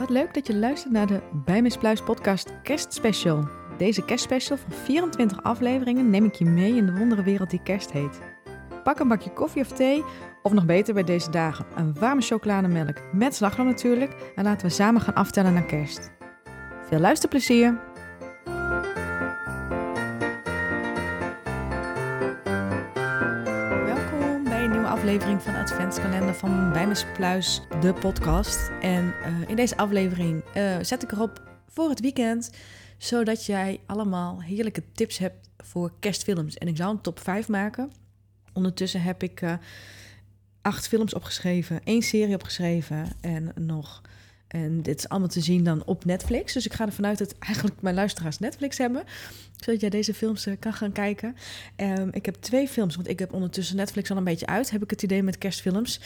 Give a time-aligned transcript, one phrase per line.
[0.00, 3.48] Wat leuk dat je luistert naar de Bij Miss Pluis podcast kerstspecial.
[3.78, 7.92] Deze kerstspecial van 24 afleveringen neem ik je mee in de wondere wereld die kerst
[7.92, 8.20] heet.
[8.84, 10.04] Pak een bakje koffie of thee,
[10.42, 14.32] of nog beter bij deze dagen, een warme chocolademelk met slagroom natuurlijk.
[14.34, 16.10] En laten we samen gaan aftellen naar kerst.
[16.88, 17.89] Veel luisterplezier!
[25.00, 28.70] Aflevering van Adventskalender van Bij Pluis, de podcast.
[28.80, 32.50] En eh, in deze aflevering eh, zet ik erop voor het weekend,
[32.98, 36.54] zodat jij allemaal heerlijke tips hebt voor kerstfilms.
[36.56, 37.92] En ik zou een top 5 maken.
[38.52, 39.54] Ondertussen heb ik eh,
[40.62, 44.02] acht films opgeschreven, één serie opgeschreven en nog.
[44.50, 46.52] En dit is allemaal te zien dan op Netflix.
[46.52, 49.04] Dus ik ga ervan uit dat eigenlijk mijn luisteraars Netflix hebben.
[49.56, 51.36] Zodat jij deze films eh, kan gaan kijken.
[51.76, 54.70] Ehm, ik heb twee films, want ik heb ondertussen Netflix al een beetje uit.
[54.70, 56.00] Heb ik het idee met kerstfilms.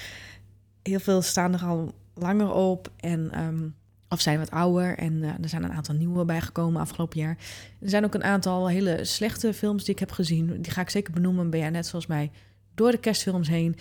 [0.82, 2.92] Heel veel staan er al langer op.
[2.96, 3.68] En, ehm,
[4.08, 4.98] of zijn wat ouder.
[4.98, 7.36] En eh, er zijn een aantal nieuwe bijgekomen afgelopen jaar.
[7.80, 10.62] Er zijn ook een aantal hele slechte films die ik heb gezien.
[10.62, 11.50] Die ga ik zeker benoemen.
[11.50, 12.30] Ben jij net zoals mij
[12.74, 13.76] door de kerstfilms heen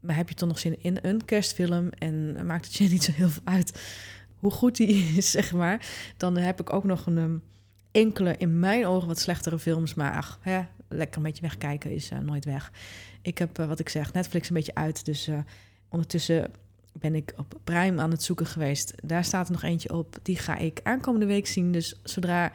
[0.00, 3.12] maar heb je toch nog zin in een kerstfilm en maakt het je niet zo
[3.12, 3.72] heel veel uit
[4.40, 5.86] hoe goed die is, zeg maar.
[6.16, 7.42] Dan heb ik ook nog een um,
[7.90, 9.94] enkele, in mijn ogen, wat slechtere films.
[9.94, 12.72] Maar ach, hè, lekker een beetje wegkijken is uh, nooit weg.
[13.22, 15.04] Ik heb, uh, wat ik zeg, Netflix een beetje uit.
[15.04, 15.38] Dus uh,
[15.88, 16.50] ondertussen
[16.92, 18.94] ben ik op Prime aan het zoeken geweest.
[19.04, 20.18] Daar staat er nog eentje op.
[20.22, 21.72] Die ga ik aankomende week zien.
[21.72, 22.52] Dus zodra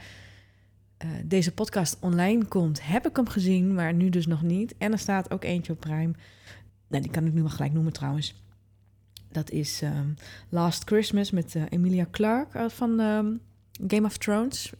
[1.24, 3.74] deze podcast online komt, heb ik hem gezien.
[3.74, 4.76] Maar nu dus nog niet.
[4.78, 6.14] En er staat ook eentje op Prime
[7.02, 8.36] die kan ik nu wel gelijk noemen trouwens.
[9.32, 10.16] Dat is um,
[10.50, 13.42] Last Christmas met uh, Emilia Clarke uh, van um,
[13.88, 14.74] Game of Thrones.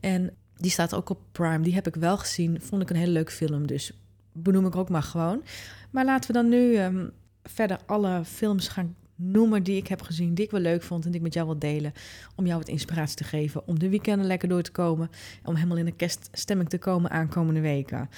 [0.00, 1.60] En die staat ook op Prime.
[1.60, 2.60] Die heb ik wel gezien.
[2.60, 3.66] Vond ik een hele leuke film.
[3.66, 3.92] Dus
[4.32, 5.42] benoem ik ook maar gewoon.
[5.90, 7.10] Maar laten we dan nu um,
[7.42, 11.10] verder alle films gaan noemen die ik heb gezien, die ik wel leuk vond en
[11.10, 11.92] die ik met jou wil delen.
[12.34, 15.10] Om jou wat inspiratie te geven, om de weekenden lekker door te komen.
[15.44, 18.08] Om helemaal in de kerststemming te komen aankomende weken.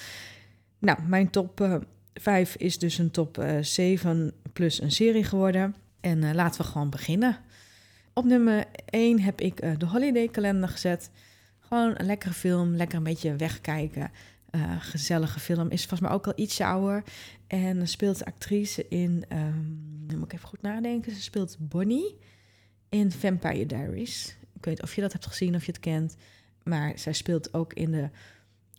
[0.79, 1.81] Nou, mijn top
[2.19, 5.75] 5 is dus een top uh, 7 plus een serie geworden.
[5.99, 7.37] En uh, laten we gewoon beginnen.
[8.13, 11.11] Op nummer 1 heb ik uh, de Holiday Kalender gezet.
[11.59, 14.11] Gewoon een lekkere film, lekker een beetje wegkijken.
[14.79, 15.69] Gezellige film.
[15.69, 17.03] Is vast maar ook al ietsje ouder.
[17.47, 21.11] En speelt de actrice in, um, moet ik even goed nadenken.
[21.15, 22.17] Ze speelt Bonnie
[22.89, 24.37] in Vampire Diaries.
[24.55, 26.15] Ik weet of je dat hebt gezien, of je het kent.
[26.63, 28.09] Maar zij speelt ook in de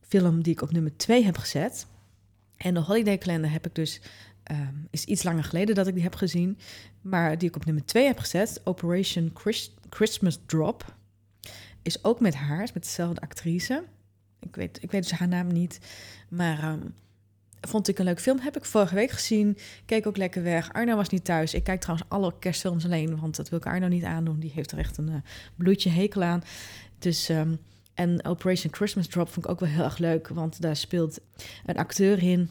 [0.01, 1.87] film die ik op nummer 2 heb gezet.
[2.59, 4.01] En de Holiday Calendar heb ik dus,
[4.51, 6.59] um, is iets langer geleden dat ik die heb gezien,
[7.01, 10.97] maar die ik op nummer 2 heb gezet, Operation Chris Christmas Drop,
[11.83, 13.85] is ook met haar, is met dezelfde actrice.
[14.41, 15.81] Ik weet, ik weet dus haar naam niet,
[16.29, 16.95] maar um,
[17.61, 18.39] vond ik een leuk film.
[18.39, 20.73] Heb ik vorige week gezien, keek ook lekker weg.
[20.73, 21.55] Arno was niet thuis.
[21.55, 24.41] Ik kijk trouwens alle kerstfilms alleen, want dat wil ik Arno niet aandoen.
[24.41, 25.17] Die heeft er echt een uh,
[25.57, 26.43] bloedje hekel aan.
[26.99, 27.29] Dus...
[27.29, 27.59] Um,
[27.99, 31.21] en Operation Christmas Drop vond ik ook wel heel erg leuk, want daar speelt
[31.67, 32.51] een acteur in.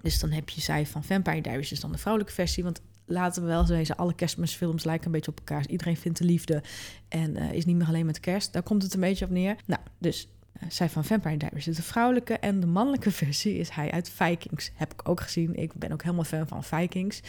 [0.00, 2.64] Dus dan heb je zij van Vampire Diaries, dus dan de vrouwelijke versie.
[2.64, 5.66] Want laten we wel zeggen, alle kerstmisfilms lijken een beetje op elkaar.
[5.68, 6.62] Iedereen vindt de liefde
[7.08, 8.52] en uh, is niet meer alleen met kerst.
[8.52, 9.56] Daar komt het een beetje op neer.
[9.66, 10.28] Nou, dus
[10.68, 14.70] zij van Vampire Diaries de vrouwelijke en de mannelijke versie is hij uit Vikings.
[14.74, 15.54] Heb ik ook gezien.
[15.54, 17.20] Ik ben ook helemaal fan van Vikings.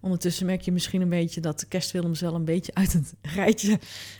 [0.00, 3.78] Ondertussen merk je misschien een beetje dat de kerstfilms wel een beetje uit het rijtje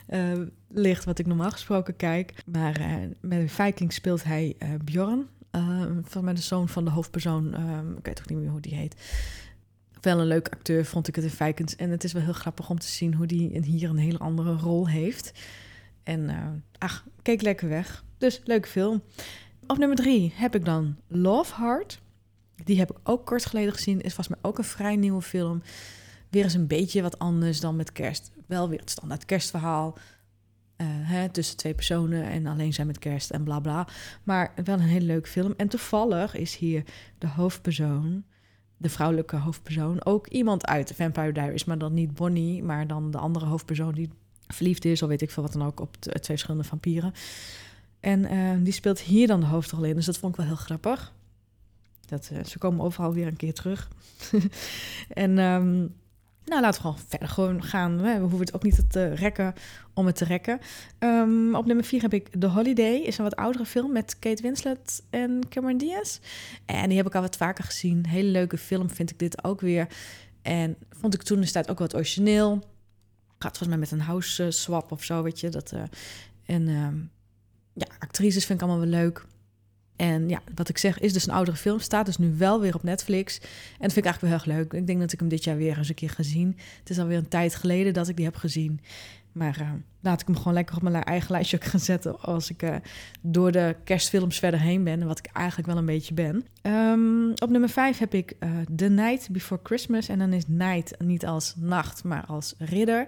[0.08, 0.32] uh,
[0.68, 2.34] ligt wat ik normaal gesproken kijk.
[2.46, 5.26] Maar uh, met Viking speelt hij Bjorn,
[6.02, 7.54] van mij de zoon van de hoofdpersoon.
[7.98, 8.94] ik weet ook niet meer hoe die heet.
[10.00, 11.76] Wel een leuk acteur vond ik het in Vikings.
[11.76, 14.52] En het is wel heel grappig om te zien hoe die hier een hele andere
[14.52, 15.32] rol heeft.
[16.04, 18.04] En ach, keek lekker weg.
[18.18, 19.02] Dus leuke film.
[19.66, 22.00] Op nummer drie heb ik dan Love Heart.
[22.64, 24.00] Die heb ik ook kort geleden gezien.
[24.00, 25.62] Is vast mij ook een vrij nieuwe film.
[26.30, 28.32] Weer eens een beetje wat anders dan met kerst.
[28.46, 29.98] Wel weer het standaard kerstverhaal.
[30.76, 33.88] Uh, hè, tussen twee personen en alleen zijn met kerst en bla bla.
[34.22, 35.54] Maar wel een hele leuke film.
[35.56, 36.84] En toevallig is hier
[37.18, 38.24] de hoofdpersoon,
[38.76, 41.64] de vrouwelijke hoofdpersoon, ook iemand uit Vampire Diaries.
[41.64, 44.10] Maar dan niet Bonnie, maar dan de andere hoofdpersoon die
[44.48, 47.12] verliefd is, of weet ik veel wat dan ook, op twee verschillende vampieren.
[48.00, 49.94] En uh, die speelt hier dan de hoofdrol in.
[49.94, 51.12] Dus dat vond ik wel heel grappig.
[52.06, 53.88] Dat, uh, ze komen overal weer een keer terug.
[55.08, 55.94] en um,
[56.44, 58.02] nou, laten we gewoon verder gewoon gaan.
[58.02, 59.54] We hoeven het ook niet te rekken
[59.94, 60.60] om het te rekken.
[60.98, 62.94] Um, op nummer 4 heb ik The Holiday.
[62.94, 66.18] Is een wat oudere film met Kate Winslet en Cameron Diaz.
[66.66, 68.06] En die heb ik al wat vaker gezien.
[68.06, 69.88] Hele leuke film vind ik dit ook weer.
[70.42, 72.62] En vond ik toen de tijd ook wat origineel.
[73.44, 75.48] Gaat volgens mij met een house swap of zo, weet je.
[75.48, 75.82] Dat, uh,
[76.44, 77.10] en um,
[77.72, 79.24] ja, actrices vind ik allemaal wel leuk.
[79.96, 81.78] En ja, wat ik zeg, is dus een oudere film.
[81.78, 83.38] Staat dus nu wel weer op Netflix.
[83.38, 83.48] En
[83.80, 84.80] dat vind ik eigenlijk wel heel erg leuk.
[84.80, 86.58] Ik denk dat ik hem dit jaar weer eens een keer gezien.
[86.78, 88.80] Het is alweer een tijd geleden dat ik die heb gezien.
[89.34, 89.70] Maar uh,
[90.00, 92.74] laat ik hem gewoon lekker op mijn eigen lijstje gaan zetten als ik uh,
[93.20, 95.06] door de kerstfilms verder heen ben.
[95.06, 96.46] Wat ik eigenlijk wel een beetje ben.
[96.62, 100.08] Um, op nummer 5 heb ik uh, The Night Before Christmas.
[100.08, 103.06] En dan is Night niet als nacht, maar als ridder.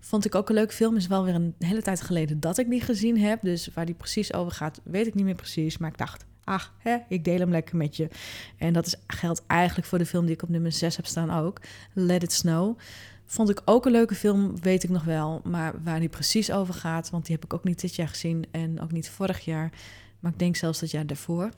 [0.00, 0.96] Vond ik ook een leuke film.
[0.96, 3.38] Is wel weer een hele tijd geleden dat ik die gezien heb.
[3.42, 5.78] Dus waar die precies over gaat, weet ik niet meer precies.
[5.78, 8.08] Maar ik dacht, ach, hè, ik deel hem lekker met je.
[8.56, 11.30] En dat is, geldt eigenlijk voor de film die ik op nummer 6 heb staan
[11.30, 11.60] ook.
[11.92, 12.78] Let It Snow.
[13.24, 15.40] Vond ik ook een leuke film, weet ik nog wel.
[15.44, 18.44] Maar waar die precies over gaat, want die heb ik ook niet dit jaar gezien
[18.50, 19.72] en ook niet vorig jaar.
[20.20, 21.50] Maar ik denk zelfs dat jaar daarvoor.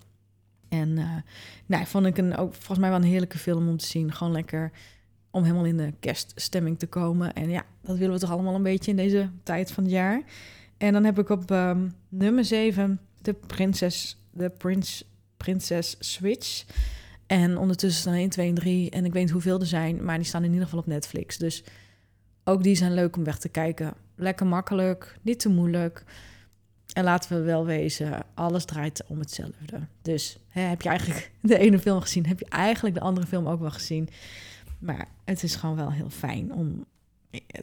[0.68, 1.16] En uh,
[1.66, 4.12] nou, vond ik een, ook volgens mij wel een heerlijke film om te zien.
[4.12, 4.72] Gewoon lekker
[5.30, 7.32] om helemaal in de kerststemming te komen.
[7.32, 10.22] En ja, dat willen we toch allemaal een beetje in deze tijd van het jaar.
[10.78, 15.04] En dan heb ik op um, nummer 7 de prinses, de prins,
[15.36, 16.64] prinses Switch.
[17.26, 18.90] En ondertussen staan 1, 2 en 3.
[18.90, 21.38] En ik weet niet hoeveel er zijn, maar die staan in ieder geval op Netflix.
[21.38, 21.64] Dus
[22.44, 23.94] ook die zijn leuk om weg te kijken.
[24.16, 26.04] Lekker makkelijk, niet te moeilijk.
[26.92, 29.86] En laten we wel wezen, alles draait om hetzelfde.
[30.02, 33.46] Dus hè, heb je eigenlijk de ene film gezien, heb je eigenlijk de andere film
[33.46, 34.08] ook wel gezien.
[34.78, 36.84] Maar het is gewoon wel heel fijn om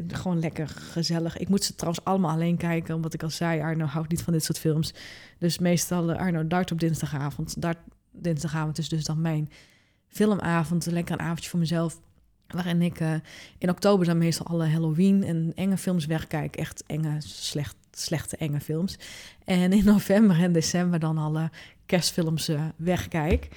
[0.07, 1.37] gewoon lekker gezellig.
[1.37, 4.33] Ik moet ze trouwens allemaal alleen kijken, omdat ik al zei, Arno houdt niet van
[4.33, 4.93] dit soort films.
[5.37, 7.61] Dus meestal uh, Arno dart op dinsdagavond.
[7.61, 7.77] Dart
[8.11, 9.49] dinsdagavond is dus dan mijn
[10.07, 10.85] filmavond.
[10.85, 11.99] Lekker een avondje voor mezelf.
[12.47, 13.13] Waarin ik uh,
[13.57, 16.55] in oktober dan meestal alle Halloween en enge films wegkijk.
[16.55, 18.97] Echt enge, slecht, slechte enge films.
[19.45, 21.49] En in november en december dan alle
[21.85, 23.47] kerstfilms uh, wegkijk.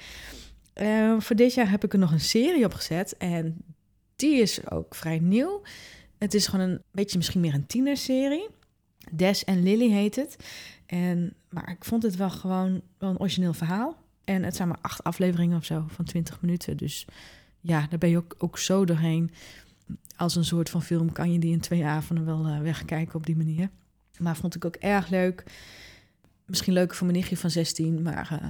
[1.19, 3.17] Voor dit jaar heb ik er nog een serie opgezet.
[3.17, 3.57] En
[4.15, 5.61] die is ook vrij nieuw.
[6.23, 8.49] Het is gewoon een beetje misschien meer een tienerserie.
[9.11, 10.35] Des en Lily heet het.
[10.85, 13.97] En, maar ik vond het wel gewoon wel een origineel verhaal.
[14.23, 16.77] En het zijn maar acht afleveringen of zo van 20 minuten.
[16.77, 17.05] Dus
[17.59, 19.31] ja, daar ben je ook, ook zo doorheen.
[20.15, 23.25] Als een soort van film kan je die in twee avonden wel uh, wegkijken op
[23.25, 23.69] die manier.
[24.19, 25.43] Maar vond ik ook erg leuk.
[26.45, 28.01] Misschien leuk voor mijn nichtje van 16.
[28.01, 28.49] Maar uh,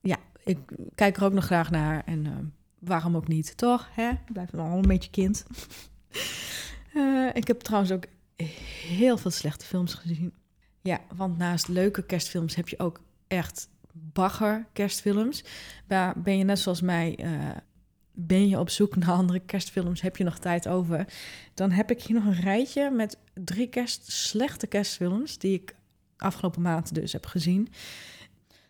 [0.00, 0.58] ja, ik
[0.94, 2.02] kijk er ook nog graag naar.
[2.04, 2.32] En uh,
[2.78, 3.88] waarom ook niet, toch?
[3.92, 4.10] Hè?
[4.32, 5.44] Blijf nog een beetje kind.
[7.32, 8.04] ik heb trouwens ook
[8.86, 10.32] heel veel slechte films gezien.
[10.80, 15.44] Ja, want naast leuke kerstfilms heb je ook echt bagger kerstfilms.
[15.86, 17.50] Waar ben je net zoals mij, uh,
[18.12, 21.06] ben je op zoek naar andere kerstfilms, heb je nog tijd over.
[21.54, 25.74] Dan heb ik hier nog een rijtje met drie kerst, slechte kerstfilms die ik
[26.16, 27.68] afgelopen maand dus heb gezien.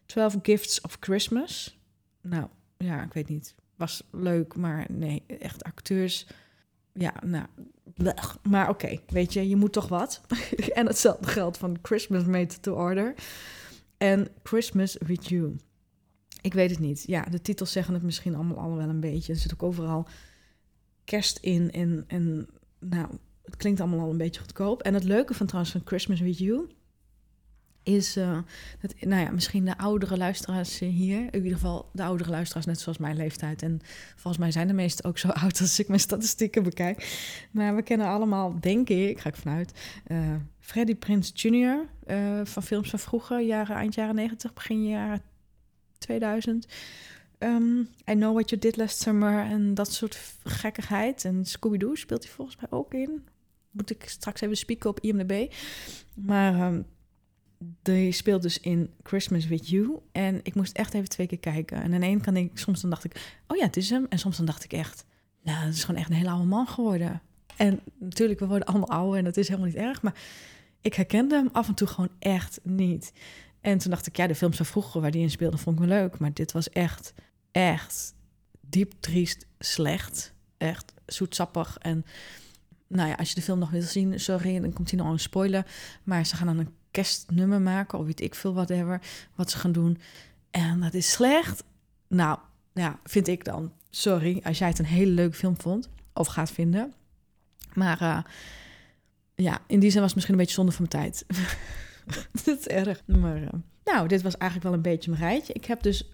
[0.07, 1.79] 12 Gifts of Christmas.
[2.21, 2.47] Nou,
[2.79, 3.55] ja, ik weet niet.
[3.77, 6.27] Was leuk, maar nee, echt acteurs.
[6.93, 7.47] Ja, nou,
[8.43, 10.21] maar oké, weet je, je moet toch wat.
[10.73, 13.15] en hetzelfde geldt van Christmas Made to Order
[13.99, 15.57] en Christmas with You.
[16.41, 17.05] Ik weet het niet.
[17.07, 19.33] Ja, de titels zeggen het misschien allemaal, allemaal wel een beetje.
[19.33, 20.09] Er zit ook overal
[21.05, 21.73] kerst in.
[21.73, 23.07] En, en nou,
[23.45, 24.83] het klinkt allemaal al een beetje goedkoop.
[24.83, 26.69] En het leuke van trouwens van Christmas with You
[27.83, 28.39] is uh,
[28.81, 32.81] dat, nou ja, misschien de oudere luisteraars hier, in ieder geval de oudere luisteraars, net
[32.81, 33.63] zoals mijn leeftijd.
[33.63, 33.81] En
[34.11, 37.19] volgens mij zijn de meesten ook zo oud als ik mijn statistieken bekijk.
[37.51, 39.73] Maar we kennen allemaal, denk ik, ga ik vanuit,
[40.07, 41.87] uh, Freddie Prince Jr.
[42.07, 45.23] Uh, van films van vroeger, jaren, eind jaren 90, begin jaren
[45.99, 46.67] 2000.
[47.39, 51.25] Um, I Know What You Did Last Summer en dat soort gekkigheid.
[51.25, 53.25] En Scooby-Doo speelt hij volgens mij ook in.
[53.71, 55.53] Moet ik straks even spieken op IMDb.
[56.15, 56.87] Maar um,
[57.83, 59.99] die speelt dus in Christmas With You.
[60.13, 61.83] En ik moest echt even twee keer kijken.
[61.83, 64.07] En in één kan ik, soms dan dacht ik, oh ja, het is hem.
[64.09, 65.05] En soms dan dacht ik echt,
[65.43, 67.23] nou, dat is gewoon echt een hele oude man geworden.
[67.57, 70.03] En natuurlijk, we worden allemaal ouder en dat is helemaal niet erg.
[70.03, 70.15] Maar
[70.81, 73.13] ik herkende hem af en toe gewoon echt niet.
[73.61, 75.83] En toen dacht ik, ja, de films van vroeger waar die in speelde, vond ik
[75.83, 76.19] me leuk.
[76.19, 77.15] Maar dit was echt,
[77.51, 78.15] echt
[78.61, 80.35] diep triest, slecht.
[80.57, 81.79] Echt zoetsappig.
[81.79, 82.05] En
[82.87, 85.19] nou ja, als je de film nog wil zien, sorry, dan komt hij nog een
[85.19, 85.67] spoiler.
[86.03, 89.01] Maar ze gaan dan een kerstnummer maken, of weet ik veel, whatever,
[89.35, 89.99] wat ze gaan doen.
[90.51, 91.65] En dat is slecht.
[92.09, 92.39] Nou,
[92.73, 93.73] ja, vind ik dan.
[93.91, 96.95] Sorry, als jij het een hele leuke film vond, of gaat vinden.
[97.75, 98.19] Maar uh,
[99.35, 101.27] ja, in die zin was het misschien een beetje zonde van mijn tijd.
[102.45, 103.03] dat is erg.
[103.07, 103.49] Maar uh,
[103.85, 105.53] nou, dit was eigenlijk wel een beetje mijn rijtje.
[105.53, 106.05] Ik heb dus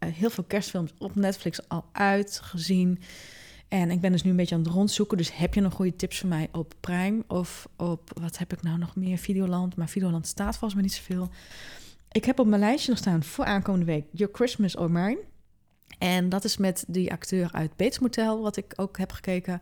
[0.00, 2.98] uh, heel veel kerstfilms op Netflix al uitgezien.
[3.70, 5.16] En ik ben dus nu een beetje aan het rondzoeken.
[5.16, 7.24] Dus heb je nog goede tips voor mij op Prime?
[7.26, 9.18] Of op, wat heb ik nou nog meer?
[9.18, 9.76] Videoland.
[9.76, 11.28] Maar Videoland staat volgens mij niet zoveel.
[12.12, 15.18] Ik heb op mijn lijstje nog staan voor aankomende week Your Christmas or Mine.
[15.98, 19.60] En dat is met die acteur uit Bates Motel, wat ik ook heb gekeken.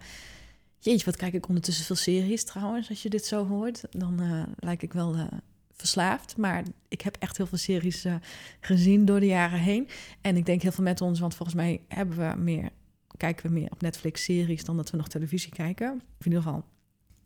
[0.78, 2.88] Jeetje, wat kijk ik ondertussen veel series trouwens.
[2.88, 5.26] Als je dit zo hoort, dan uh, lijk ik wel uh,
[5.72, 6.36] verslaafd.
[6.36, 8.14] Maar ik heb echt heel veel series eh,
[8.60, 9.88] gezien door de jaren heen.
[10.20, 12.70] En ik denk heel veel met ons, want volgens mij hebben we meer,
[13.18, 15.92] kijken we meer op Netflix series dan dat we nog televisie kijken.
[15.92, 16.64] In ieder geval,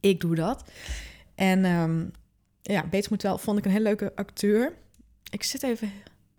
[0.01, 0.71] ik doe dat.
[1.35, 2.11] En um,
[2.63, 4.77] ja, Bates Motel vond ik een hele leuke acteur.
[5.31, 5.91] Ik zit even...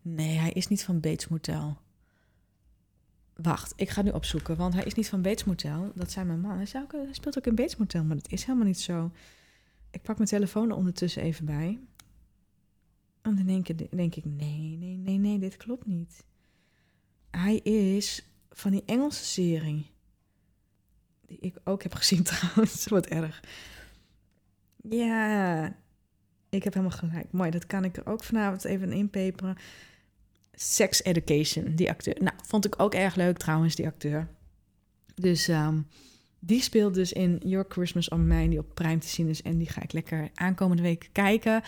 [0.02, 1.78] Nee, hij is niet van Bates Motel.
[3.34, 5.92] Wacht, ik ga nu opzoeken, want hij is niet van Bates Motel.
[5.96, 6.58] Dat zei mijn man.
[6.58, 9.12] Hij, hij speelt ook in Bates Motel, maar dat is helemaal niet zo.
[9.92, 11.80] Ik pak mijn telefoon er ondertussen even bij.
[13.22, 16.24] En dan denk, ik, denk ik, nee, nee, nee, nee, dit klopt niet.
[17.32, 19.92] Hij is van die Engelse serie.
[21.26, 22.88] Die ik ook heb gezien trouwens.
[22.88, 23.44] Wat erg.
[24.90, 25.66] Ja,
[26.50, 27.32] ik heb helemaal gelijk.
[27.32, 29.58] Mooi, dat kan ik er ook vanavond even inpeperen.
[30.54, 32.16] Sex Education, die acteur.
[32.20, 34.28] Nou, vond ik ook erg leuk trouwens, die acteur.
[35.16, 35.88] Dus um,
[36.40, 39.42] die speelt dus in Your Christmas on Mine, die op Prime te zien is.
[39.42, 41.64] En die ga ik lekker aankomende week kijken.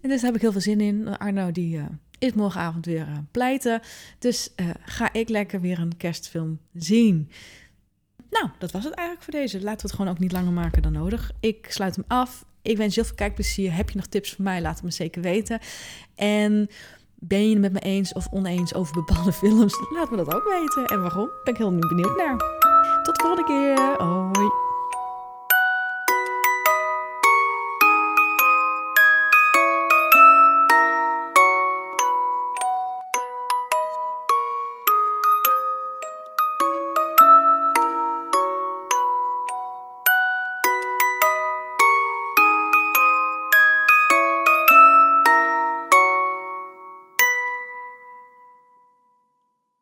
[0.00, 1.18] En dus daar heb ik heel veel zin in.
[1.18, 1.84] Arno, die uh,
[2.18, 3.80] is morgenavond weer uh, pleiten.
[4.18, 7.30] Dus uh, ga ik lekker weer een kerstfilm zien.
[8.30, 9.56] Nou, dat was het eigenlijk voor deze.
[9.60, 11.30] Laten we het gewoon ook niet langer maken dan nodig.
[11.40, 12.44] Ik sluit hem af.
[12.62, 13.74] Ik wens je heel veel kijkplezier.
[13.74, 14.60] Heb je nog tips voor mij?
[14.60, 15.58] Laat het me zeker weten.
[16.14, 16.68] En
[17.14, 19.74] ben je het met me eens of oneens over bepaalde films?
[19.94, 20.86] Laat me dat ook weten.
[20.86, 21.30] En waarom?
[21.44, 22.36] Ben ik heel benieuwd naar.
[23.02, 24.06] Tot de volgende keer.
[24.06, 24.67] Hoi.